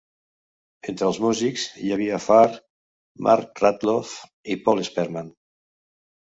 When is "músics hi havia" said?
1.25-2.17